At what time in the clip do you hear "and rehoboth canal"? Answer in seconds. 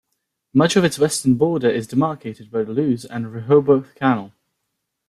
3.05-4.33